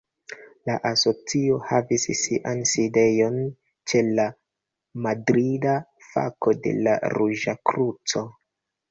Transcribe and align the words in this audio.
La 0.67 0.75
asocio 0.89 1.57
havis 1.71 2.05
sian 2.19 2.63
sidejon 2.69 3.35
ĉe 3.91 4.01
la 4.19 4.25
madrida 5.07 5.75
fako 6.07 6.55
de 6.63 6.73
la 6.87 6.95
Ruĝa 7.19 7.55
Kruco. 7.73 8.25